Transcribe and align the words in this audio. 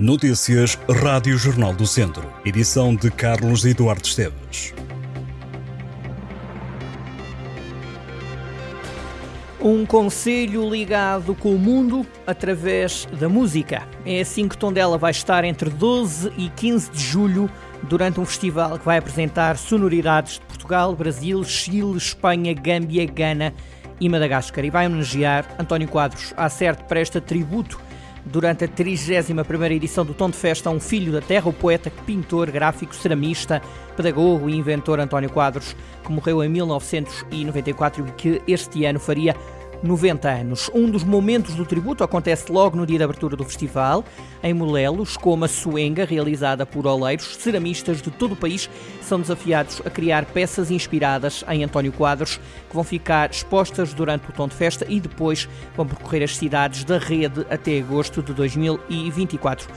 Notícias 0.00 0.78
Rádio 0.88 1.36
Jornal 1.36 1.74
do 1.74 1.86
Centro. 1.86 2.32
Edição 2.42 2.96
de 2.96 3.10
Carlos 3.10 3.66
Eduardo 3.66 4.06
Esteves. 4.06 4.72
Um 9.60 9.84
conselho 9.84 10.66
ligado 10.70 11.34
com 11.34 11.54
o 11.54 11.58
mundo 11.58 12.06
através 12.26 13.06
da 13.20 13.28
música. 13.28 13.86
É 14.06 14.22
assim 14.22 14.48
que 14.48 14.56
Tondela 14.56 14.96
vai 14.96 15.10
estar 15.10 15.44
entre 15.44 15.68
12 15.68 16.32
e 16.38 16.48
15 16.48 16.92
de 16.92 16.98
julho 16.98 17.50
durante 17.82 18.18
um 18.18 18.24
festival 18.24 18.78
que 18.78 18.86
vai 18.86 18.96
apresentar 18.96 19.58
sonoridades 19.58 20.38
de 20.38 20.46
Portugal, 20.46 20.96
Brasil, 20.96 21.44
Chile, 21.44 21.98
Espanha, 21.98 22.54
Gâmbia, 22.54 23.04
Gana 23.04 23.52
e 24.00 24.08
Madagascar 24.08 24.64
e 24.64 24.70
vai 24.70 24.86
homenagear 24.86 25.44
António 25.58 25.88
Quadros. 25.88 26.32
A 26.38 26.48
CERT 26.48 26.84
presta 26.84 27.20
tributo 27.20 27.78
durante 28.24 28.64
a 28.64 28.68
31ª 28.68 29.70
edição 29.70 30.04
do 30.04 30.14
Tom 30.14 30.30
de 30.30 30.36
Festa 30.36 30.70
um 30.70 30.80
filho 30.80 31.12
da 31.12 31.20
terra, 31.20 31.48
o 31.48 31.52
poeta, 31.52 31.90
pintor, 32.06 32.50
gráfico, 32.50 32.94
ceramista, 32.94 33.62
pedagogo 33.96 34.48
e 34.48 34.56
inventor 34.56 35.00
António 35.00 35.30
Quadros, 35.30 35.74
que 36.04 36.12
morreu 36.12 36.42
em 36.42 36.48
1994 36.48 38.06
e 38.06 38.12
que 38.12 38.42
este 38.46 38.84
ano 38.84 39.00
faria 39.00 39.34
90 39.82 40.28
anos. 40.28 40.70
Um 40.74 40.90
dos 40.90 41.04
momentos 41.04 41.54
do 41.54 41.64
tributo 41.64 42.04
acontece 42.04 42.50
logo 42.50 42.76
no 42.76 42.86
dia 42.86 42.98
de 42.98 43.04
abertura 43.04 43.36
do 43.36 43.44
festival, 43.44 44.04
em 44.42 44.52
Molelos, 44.52 45.16
com 45.16 45.32
uma 45.32 45.48
suenga 45.48 46.04
realizada 46.04 46.66
por 46.66 46.86
oleiros. 46.86 47.36
Ceramistas 47.36 48.02
de 48.02 48.10
todo 48.10 48.32
o 48.32 48.36
país 48.36 48.68
são 49.02 49.20
desafiados 49.20 49.82
a 49.84 49.90
criar 49.90 50.24
peças 50.26 50.70
inspiradas 50.70 51.44
em 51.48 51.64
António 51.64 51.92
Quadros, 51.92 52.36
que 52.68 52.74
vão 52.74 52.84
ficar 52.84 53.30
expostas 53.30 53.94
durante 53.94 54.28
o 54.28 54.32
tom 54.32 54.48
de 54.48 54.54
festa 54.54 54.86
e 54.88 55.00
depois 55.00 55.48
vão 55.76 55.86
percorrer 55.86 56.22
as 56.22 56.36
cidades 56.36 56.84
da 56.84 56.98
rede 56.98 57.46
até 57.50 57.78
agosto 57.78 58.22
de 58.22 58.32
2024. 58.32 59.68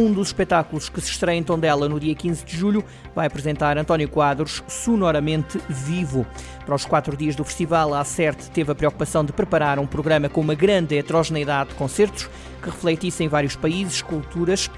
Um 0.00 0.14
dos 0.14 0.28
espetáculos 0.28 0.88
que 0.88 0.98
se 0.98 1.10
estreia 1.10 1.36
em 1.36 1.42
Tondela 1.42 1.86
no 1.86 2.00
dia 2.00 2.14
15 2.14 2.42
de 2.42 2.56
julho 2.56 2.82
vai 3.14 3.26
apresentar 3.26 3.76
António 3.76 4.08
Quadros 4.08 4.64
sonoramente 4.66 5.60
vivo. 5.68 6.26
Para 6.64 6.74
os 6.74 6.86
quatro 6.86 7.14
dias 7.14 7.36
do 7.36 7.44
festival, 7.44 7.92
a 7.92 8.02
CERT 8.02 8.48
teve 8.48 8.72
a 8.72 8.74
preocupação 8.74 9.22
de 9.22 9.30
preparar 9.30 9.78
um 9.78 9.86
programa 9.86 10.26
com 10.30 10.40
uma 10.40 10.54
grande 10.54 10.96
heterogeneidade 10.96 11.70
de 11.70 11.74
concertos 11.74 12.30
que 12.62 12.70
refletissem 12.70 13.28
vários 13.28 13.56
países, 13.56 14.00
culturas. 14.00 14.70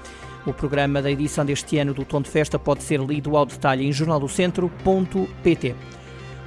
O 0.45 0.51
programa 0.51 1.01
da 1.01 1.09
edição 1.09 1.45
deste 1.45 1.77
ano 1.77 1.93
do 1.93 2.03
Tom 2.03 2.21
de 2.21 2.29
Festa 2.29 2.59
pode 2.59 2.83
ser 2.83 2.99
lido 2.99 3.37
ao 3.37 3.45
detalhe 3.45 3.87
em 3.87 3.93
jornaldocentro.pt. 3.93 5.73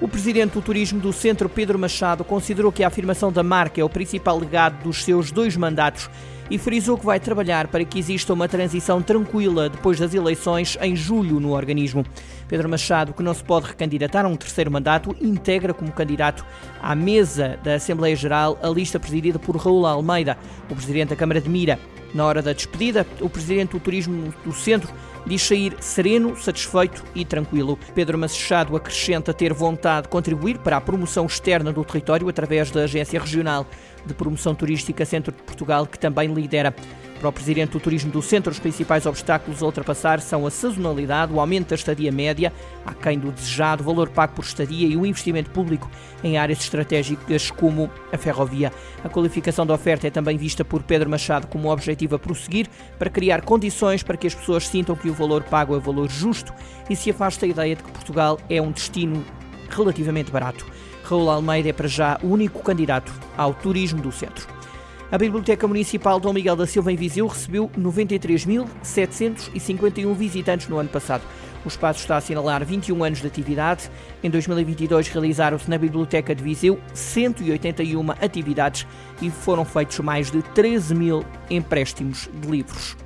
O 0.03 0.07
presidente 0.07 0.53
do 0.53 0.61
Turismo 0.61 1.01
do 1.01 1.15
Centro, 1.15 1.49
Pedro 1.49 1.79
Machado, 1.79 2.23
considerou 2.23 2.71
que 2.71 2.85
a 2.85 2.89
afirmação 2.89 3.33
da 3.33 3.43
marca 3.43 3.81
é 3.81 3.85
o 3.85 3.89
principal 3.89 4.39
legado 4.39 4.83
dos 4.83 5.03
seus 5.03 5.33
dois 5.33 5.57
mandatos 5.57 6.11
e 6.51 6.59
frisou 6.59 6.97
que 6.97 7.07
vai 7.07 7.19
trabalhar 7.19 7.69
para 7.69 7.85
que 7.85 7.99
exista 7.99 8.33
uma 8.33 8.49
transição 8.49 9.03
tranquila 9.03 9.69
depois 9.69 9.99
das 9.99 10.15
eleições 10.15 10.79
em 10.81 10.95
julho 10.95 11.41
no 11.41 11.53
organismo. 11.53 12.05
Pedro 12.49 12.69
Machado, 12.69 13.13
que 13.13 13.23
não 13.23 13.35
se 13.35 13.43
pode 13.43 13.67
recandidatar 13.67 14.25
a 14.25 14.29
um 14.29 14.37
terceiro 14.37 14.71
mandato, 14.71 15.15
integra 15.21 15.75
como 15.75 15.91
candidato 15.93 16.45
à 16.81 16.95
mesa 16.95 17.59
da 17.63 17.75
Assembleia 17.75 18.15
Geral 18.15 18.59
a 18.63 18.69
lista 18.69 19.01
presidida 19.01 19.39
por 19.39 19.57
Raul 19.57 19.87
Almeida, 19.87 20.39
o 20.71 20.75
presidente 20.75 21.11
da 21.11 21.17
Câmara 21.17 21.41
de 21.41 21.49
Mira. 21.49 21.79
Na 22.15 22.25
hora 22.25 22.41
da 22.41 22.53
despedida, 22.53 23.07
o 23.21 23.29
presidente 23.29 23.71
do 23.71 23.81
Turismo 23.81 24.33
do 24.45 24.53
Centro 24.53 24.93
diz 25.27 25.43
sair 25.43 25.77
sereno, 25.81 26.37
satisfeito 26.37 27.05
e 27.15 27.25
tranquilo. 27.25 27.79
Pedro 27.95 28.17
Machado 28.17 28.77
acrescenta 28.77 29.35
ter 29.35 29.53
vontade 29.53 30.05
de 30.05 30.09
contribuir 30.09 30.59
para 30.59 30.77
a 30.77 30.81
promoção 30.81 31.27
externa 31.27 31.73
do 31.73 31.85
território 31.85 32.29
através 32.29 32.71
da 32.71 32.85
Agência 32.85 33.21
Regional 33.21 33.67
de 34.05 34.15
Promoção 34.15 34.55
Turística 34.55 35.05
Centro 35.05 35.33
de 35.33 35.43
Portugal, 35.43 35.87
que 35.87 35.99
também 35.99 36.33
lidera. 36.33 36.75
Para 37.19 37.31
o 37.31 37.33
Presidente 37.33 37.71
do 37.71 37.81
Turismo 37.81 38.11
do 38.11 38.21
Centro, 38.21 38.53
os 38.53 38.59
principais 38.59 39.07
obstáculos 39.07 39.63
a 39.63 39.67
ultrapassar 39.67 40.21
são 40.21 40.47
a 40.47 40.51
sazonalidade, 40.51 41.33
o 41.33 41.41
aumento 41.41 41.71
da 41.71 41.75
estadia 41.75 42.13
média, 42.13 42.53
aquém 42.85 43.19
do 43.19 43.33
desejado, 43.33 43.83
o 43.83 43.87
valor 43.87 44.11
pago 44.11 44.35
por 44.35 44.45
estadia 44.45 44.87
e 44.87 44.97
o 44.97 45.07
investimento 45.07 45.51
público 45.51 45.91
em 46.23 46.37
áreas 46.37 46.61
estratégicas 46.61 47.51
como 47.51 47.91
a 48.13 48.19
ferrovia. 48.19 48.71
A 49.03 49.09
qualificação 49.09 49.65
da 49.67 49.73
oferta 49.73 50.07
é 50.07 50.11
também 50.11 50.37
vista 50.37 50.65
por 50.65 50.83
Pedro 50.83 51.09
Machado 51.09 51.47
como 51.47 51.69
um 51.69 51.71
objetivo 51.71 52.17
a 52.17 52.19
prosseguir 52.19 52.69
para 52.99 53.09
criar 53.09 53.43
condições 53.43 54.03
para 54.03 54.17
que 54.17 54.27
as 54.27 54.35
pessoas 54.35 54.69
sintam 54.69 54.95
que 54.95 55.09
o 55.09 55.15
valor 55.15 55.43
pago 55.45 55.75
é 55.75 55.79
valor 55.79 56.11
justo 56.11 56.53
e 56.91 56.95
se 56.95 57.11
afasta 57.11 57.47
a 57.47 57.49
ideia 57.49 57.77
de 57.77 57.83
que 57.83 57.93
Portugal 57.93 58.39
é 58.51 58.61
um 58.61 58.71
destino 58.71 59.25
relativamente 59.71 60.31
barato. 60.31 60.67
Raul 61.03 61.31
Almeida 61.31 61.71
é 61.71 61.73
para 61.73 61.89
já 61.89 62.19
o 62.23 62.29
único 62.29 62.63
candidato 62.63 63.13
ao 63.37 63.55
turismo 63.55 64.03
do 64.03 64.13
centro. 64.13 64.56
A 65.11 65.17
Biblioteca 65.17 65.67
Municipal 65.69 66.19
Dom 66.19 66.33
Miguel 66.33 66.57
da 66.57 66.67
Silva 66.67 66.93
em 66.93 66.97
Viseu 66.97 67.29
recebeu 67.29 67.71
93.751 67.79 70.13
visitantes 70.15 70.67
no 70.67 70.79
ano 70.79 70.89
passado. 70.89 71.23
O 71.65 71.69
espaço 71.69 72.01
está 72.01 72.17
a 72.17 72.19
assinalar 72.19 72.65
21 72.65 73.05
anos 73.05 73.21
de 73.21 73.29
atividade. 73.29 73.89
Em 74.21 74.29
2022 74.29 75.07
realizaram-se 75.09 75.71
na 75.71 75.79
Biblioteca 75.79 76.35
de 76.35 76.43
Viseu 76.43 76.81
181 76.93 78.11
atividades 78.11 78.85
e 79.23 79.31
foram 79.31 79.65
feitos 79.65 80.01
mais 80.01 80.29
de 80.29 80.43
13 80.43 80.93
mil 80.93 81.25
empréstimos 81.49 82.29
de 82.41 82.49
livros. 82.49 83.06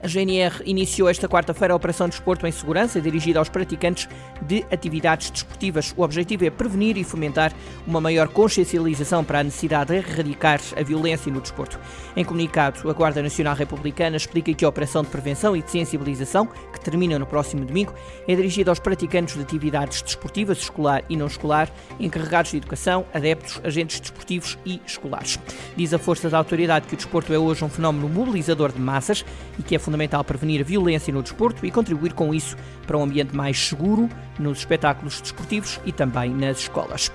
A 0.00 0.06
GNR 0.06 0.62
iniciou 0.64 1.08
esta 1.08 1.28
quarta-feira 1.28 1.74
a 1.74 1.76
Operação 1.76 2.08
Desporto 2.08 2.46
em 2.46 2.52
Segurança, 2.52 3.00
dirigida 3.00 3.40
aos 3.40 3.48
praticantes 3.48 4.08
de 4.40 4.64
atividades 4.70 5.28
desportivas. 5.28 5.92
O 5.96 6.02
objetivo 6.02 6.44
é 6.44 6.50
prevenir 6.50 6.96
e 6.96 7.02
fomentar 7.02 7.52
uma 7.84 8.00
maior 8.00 8.28
consciencialização 8.28 9.24
para 9.24 9.40
a 9.40 9.42
necessidade 9.42 9.90
de 9.90 9.96
erradicar 9.96 10.60
a 10.76 10.82
violência 10.84 11.32
no 11.32 11.40
desporto. 11.40 11.80
Em 12.14 12.24
comunicado, 12.24 12.88
a 12.88 12.92
Guarda 12.92 13.20
Nacional 13.20 13.56
Republicana 13.56 14.16
explica 14.16 14.54
que 14.54 14.64
a 14.64 14.68
Operação 14.68 15.02
de 15.02 15.08
Prevenção 15.08 15.56
e 15.56 15.62
de 15.62 15.70
Sensibilização, 15.72 16.46
que 16.46 16.78
termina 16.78 17.18
no 17.18 17.26
próximo 17.26 17.64
domingo, 17.64 17.92
é 18.28 18.36
dirigida 18.36 18.70
aos 18.70 18.78
praticantes 18.78 19.34
de 19.34 19.42
atividades 19.42 20.00
desportivas, 20.00 20.58
escolar 20.58 21.02
e 21.08 21.16
não 21.16 21.26
escolar, 21.26 21.68
encarregados 21.98 22.52
de 22.52 22.58
educação, 22.58 23.04
adeptos, 23.12 23.60
agentes 23.64 23.98
desportivos 23.98 24.56
e 24.64 24.80
escolares. 24.86 25.40
Diz 25.76 25.92
a 25.92 25.98
força 25.98 26.30
da 26.30 26.38
autoridade 26.38 26.86
que 26.86 26.94
o 26.94 26.96
desporto 26.96 27.32
é 27.32 27.38
hoje 27.38 27.64
um 27.64 27.68
fenómeno 27.68 28.08
mobilizador 28.08 28.70
de 28.70 28.78
massas 28.78 29.24
e 29.58 29.62
que 29.64 29.74
é 29.74 29.78
fundamental 29.88 30.22
prevenir 30.22 30.60
a 30.60 30.64
violência 30.64 31.12
no 31.12 31.22
desporto 31.22 31.64
e 31.64 31.70
contribuir 31.70 32.12
com 32.12 32.34
isso 32.34 32.56
para 32.86 32.98
um 32.98 33.02
ambiente 33.02 33.34
mais 33.34 33.58
seguro 33.58 34.06
nos 34.38 34.58
espetáculos 34.58 35.18
desportivos 35.18 35.80
e 35.86 35.92
também 35.92 36.30
nas 36.34 36.58
escolas. 36.58 37.10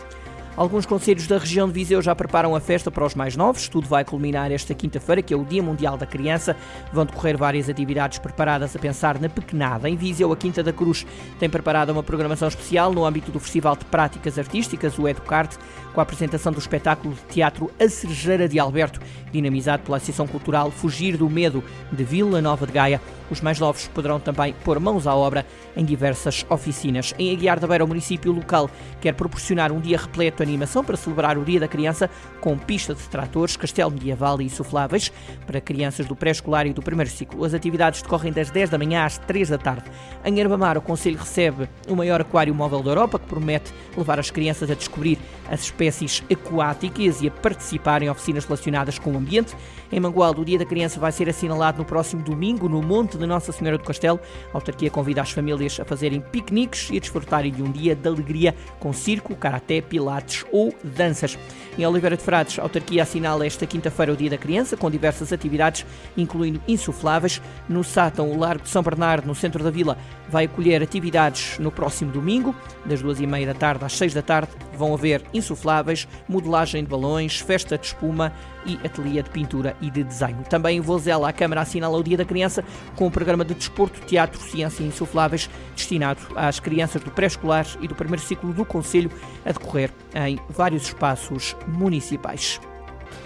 Alguns 0.56 0.86
conselhos 0.86 1.26
da 1.26 1.40
região 1.40 1.68
de 1.68 1.74
Viseu 1.74 2.00
já 2.00 2.14
preparam 2.16 2.56
a 2.56 2.60
festa 2.60 2.92
para 2.92 3.04
os 3.04 3.16
mais 3.16 3.36
novos. 3.36 3.68
Tudo 3.68 3.88
vai 3.88 4.06
culminar 4.06 4.52
esta 4.52 4.72
quinta-feira, 4.76 5.20
que 5.20 5.34
é 5.34 5.38
o 5.38 5.44
Dia 5.44 5.64
Mundial 5.64 5.98
da 5.98 6.06
Criança. 6.06 6.56
Vão 6.92 7.08
decorrer 7.08 7.36
várias 7.36 7.70
atividades 7.70 8.20
preparadas 8.20 8.76
a 8.76 8.80
pensar 8.80 9.20
na 9.20 9.28
pequenada. 9.28 9.90
Em 9.90 9.96
Viseu, 9.96 10.32
a 10.32 10.38
Quinta 10.38 10.62
da 10.62 10.72
Cruz 10.72 11.08
tem 11.40 11.50
preparado 11.50 11.90
uma 11.90 12.04
programação 12.04 12.48
especial 12.48 12.94
no 12.94 13.04
âmbito 13.04 13.32
do 13.32 13.40
Festival 13.40 13.76
de 13.76 13.86
Práticas 13.86 14.38
Artísticas, 14.38 15.00
o 15.00 15.08
Educarte, 15.08 15.58
com 15.92 16.00
a 16.00 16.04
apresentação 16.04 16.52
do 16.52 16.60
espetáculo 16.60 17.16
de 17.16 17.22
teatro 17.34 17.72
A 17.80 17.90
Cerejeira 17.90 18.48
de 18.48 18.60
Alberto, 18.60 19.00
dinamizado 19.32 19.84
pela 19.84 19.98
Associação 19.98 20.28
Cultural 20.28 20.70
Fugir 20.70 21.18
do 21.18 21.30
Medo 21.30 21.64
de 21.92 22.04
Vila 22.04 22.42
Nova 22.42 22.68
de 22.68 22.74
Gaia. 22.74 23.02
Os 23.32 23.42
mais 23.42 23.60
novos 23.60 23.88
poderão 23.88 24.20
também 24.20 24.54
pôr 24.64 24.80
mãos 24.80 25.08
à 25.08 25.16
obra 25.16 25.46
em 25.76 25.84
diversas 25.84 26.46
oficinas. 26.50 27.14
Em 27.18 27.32
Aguiar 27.32 27.60
da 27.60 27.68
Beira, 27.68 27.86
o 27.86 27.88
município 27.88 28.32
local 28.32 28.70
quer 29.02 29.14
proporcionar 29.14 29.72
um 29.72 29.80
dia 29.80 29.98
repleto 29.98 30.43
animação 30.44 30.84
para 30.84 30.98
celebrar 30.98 31.38
o 31.38 31.44
Dia 31.44 31.60
da 31.60 31.68
Criança 31.68 32.10
com 32.40 32.58
pista 32.58 32.94
de 32.94 33.02
tratores, 33.04 33.56
castelo 33.56 33.92
medieval 33.92 34.42
e 34.42 34.46
insufláveis 34.46 35.12
para 35.46 35.62
crianças 35.62 36.06
do 36.06 36.16
pré-escolar 36.16 36.68
e 36.68 36.74
do 36.74 36.82
primeiro 36.82 37.10
ciclo. 37.10 37.44
As 37.44 37.54
atividades 37.54 38.02
decorrem 38.02 38.32
das 38.32 38.50
10 38.50 38.70
da 38.70 38.78
manhã 38.78 39.06
às 39.06 39.18
3 39.18 39.50
da 39.50 39.58
tarde. 39.58 39.86
Em 40.26 40.40
Herbamar, 40.40 40.78
o 40.78 40.82
Conselho 40.82 41.18
recebe 41.18 41.70
o 41.88 41.96
maior 41.96 42.22
aquário 42.22 42.54
móvel 42.54 42.82
da 42.82 42.92
Europa 42.92 43.20
que 43.20 43.28
promete 43.28 43.74
levar 43.98 44.20
as 44.20 44.30
crianças 44.30 44.70
a 44.70 44.76
descobrir 44.76 45.18
as 45.50 45.62
espécies 45.62 46.24
aquáticas 46.32 47.22
e 47.22 47.28
a 47.28 47.32
participar 47.32 48.02
em 48.02 48.10
oficinas 48.10 48.46
relacionadas 48.46 48.98
com 49.00 49.12
o 49.12 49.18
ambiente. 49.18 49.56
Em 49.92 50.00
Mangualde, 50.00 50.42
o 50.42 50.46
Dia 50.46 50.58
da 50.58 50.66
Criança 50.66 51.00
vai 51.00 51.12
ser 51.12 51.30
assinalado 51.30 51.78
no 51.78 51.86
próximo 51.86 52.24
domingo 52.24 52.68
no 52.68 52.82
Monte 52.82 53.18
de 53.18 53.28
Nossa 53.28 53.52
Senhora 53.52 53.78
do 53.78 53.84
Castelo. 53.84 54.20
A 54.52 54.58
autarquia 54.58 54.90
convida 54.90 55.22
as 55.22 55.32
famílias 55.32 55.80
a 55.80 55.86
fazerem 55.86 56.20
piqueniques 56.20 56.90
e 56.90 56.98
a 56.98 57.00
desfrutarem 57.00 57.52
de 57.52 57.62
um 57.62 57.72
dia 57.72 57.96
de 57.96 58.08
alegria 58.08 58.56
com 58.80 58.92
circo, 58.92 59.36
karaté, 59.36 59.82
pilates 59.82 60.33
ou 60.52 60.74
danças. 60.84 61.38
Em 61.78 61.86
Oliveira 61.86 62.16
de 62.16 62.24
Frades, 62.24 62.60
a 62.60 62.62
autarquia 62.62 63.02
assinala 63.02 63.46
esta 63.46 63.66
quinta-feira 63.66 64.14
o 64.14 64.16
Dia 64.16 64.30
da 64.30 64.38
Criança, 64.38 64.78
com 64.78 64.92
diversas 64.92 65.34
atividades, 65.34 65.86
incluindo 66.16 66.62
insufláveis. 66.68 67.42
No 67.68 67.84
Sátão, 67.84 68.32
o 68.32 68.38
Largo 68.38 68.64
de 68.64 68.70
São 68.70 68.84
Bernardo, 68.84 69.26
no 69.26 69.34
centro 69.34 69.64
da 69.64 69.72
vila, 69.72 69.98
vai 70.30 70.46
acolher 70.46 70.84
atividades 70.84 71.58
no 71.58 71.72
próximo 71.72 72.12
domingo, 72.12 72.56
das 72.86 73.02
duas 73.02 73.20
e 73.20 73.26
meia 73.26 73.48
da 73.48 73.54
tarde 73.54 73.86
às 73.86 73.98
seis 73.98 74.14
da 74.14 74.22
tarde. 74.22 74.52
Vão 74.76 74.94
haver 74.94 75.22
insufláveis, 75.34 76.08
modelagem 76.28 76.84
de 76.84 76.90
balões, 76.90 77.40
festa 77.40 77.78
de 77.78 77.88
espuma 77.88 78.34
e 78.66 78.76
ateliê 78.86 79.22
de 79.22 79.30
pintura 79.30 79.76
e 79.82 79.90
de 79.90 80.04
desenho. 80.04 80.44
Também 80.50 80.78
em 80.78 80.82
Vozela, 80.82 81.30
a 81.30 81.34
Câmara 81.34 81.62
assinala 81.62 81.98
o 81.98 82.04
Dia 82.04 82.18
da 82.18 82.26
Criança 82.26 82.64
com 82.96 83.08
um 83.08 83.12
programa 83.12 83.46
de 83.46 83.54
desporto, 83.54 84.00
teatro, 84.06 84.40
ciência 84.42 84.84
e 84.84 84.88
insufláveis 84.88 85.50
destinado 85.76 86.22
às 86.36 86.60
crianças 86.60 87.02
do 87.04 87.12
pré-escolar 87.12 87.66
e 87.82 87.88
do 87.88 87.96
primeiro 87.96 88.22
ciclo 88.22 88.54
do 88.54 88.66
Conselho 88.66 89.12
a 89.46 89.52
decorrer 89.52 89.92
em 90.16 90.40
vários 90.50 90.84
espaços 90.84 91.56
municipais. 91.68 92.60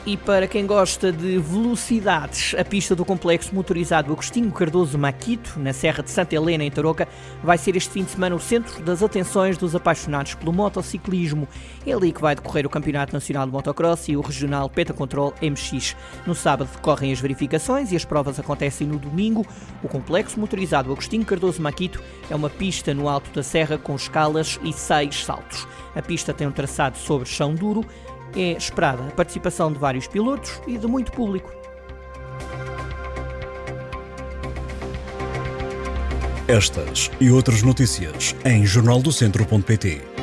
E 0.06 0.16
para 0.16 0.48
quem 0.48 0.66
gosta 0.66 1.12
de 1.12 1.38
velocidades, 1.38 2.56
a 2.58 2.64
pista 2.64 2.96
do 2.96 3.04
complexo 3.04 3.54
motorizado 3.54 4.14
Agostinho 4.14 4.50
Cardoso 4.54 4.98
Maquito, 4.98 5.60
na 5.60 5.74
Serra 5.74 6.02
de 6.02 6.10
Santa 6.10 6.34
Helena, 6.34 6.64
em 6.64 6.72
Tarouca, 6.72 7.08
vai 7.44 7.58
ser 7.58 7.76
este 7.76 7.90
fim 7.90 8.06
de 8.06 8.12
semana 8.12 8.34
o 8.34 8.40
centro 8.40 8.82
das 8.84 9.04
atenções 9.04 9.58
dos 9.58 9.76
apaixonados 9.76 10.34
pelo 10.36 10.54
motociclismo. 10.54 11.46
É 11.86 11.92
ali 11.92 12.14
que 12.14 12.22
vai 12.22 12.36
decorrer 12.36 12.66
o 12.66 12.70
Campeonato 12.70 13.12
Nacional 13.12 13.46
de 13.46 13.52
Motocross 13.52 14.08
e 14.08 14.16
o 14.16 14.22
Regional 14.22 14.70
Petacontrol 14.70 15.34
MX. 15.42 15.96
No 16.26 16.34
sábado 16.34 16.70
decorrem 16.74 17.12
as 17.12 17.20
verificações 17.20 17.92
e 17.92 17.98
as 17.98 18.06
provas 18.06 18.40
acontecem 18.40 18.88
no 18.88 18.98
domingo. 18.98 19.46
O 19.84 19.90
complexo 19.90 20.40
motorizado 20.40 20.90
Agostinho 20.90 21.26
Cardoso 21.26 21.62
Maquito 21.62 22.02
é 22.30 22.36
uma 22.36 22.50
pista 22.50 22.94
no 22.94 23.10
alto 23.10 23.30
da 23.32 23.44
serra 23.44 23.78
com 23.78 23.94
escalas 23.94 24.58
e 24.64 24.72
seis 24.72 25.26
saltos. 25.26 25.68
A 25.94 26.02
pista 26.02 26.34
tem 26.34 26.48
um 26.48 26.52
traçado 26.52 26.98
sobre 26.98 27.28
chão 27.28 27.54
duro 27.54 27.84
é 28.36 28.52
esperada 28.52 29.04
a 29.04 29.12
participação 29.12 29.72
de 29.72 29.80
vários 29.80 30.08
pilotos 30.08 30.62
e 30.68 30.78
de 30.78 30.88
muito 30.88 31.12
público. 31.12 31.52
Estas 36.48 37.12
e 37.20 37.30
outras 37.30 37.62
notícias 37.62 38.34
em 38.46 38.66
jornaldocentro.pt. 38.66 40.17